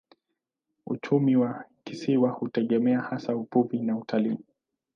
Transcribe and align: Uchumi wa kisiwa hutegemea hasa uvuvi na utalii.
Uchumi 0.85 1.35
wa 1.35 1.65
kisiwa 1.83 2.29
hutegemea 2.29 3.01
hasa 3.01 3.35
uvuvi 3.35 3.79
na 3.81 3.97
utalii. 3.97 4.37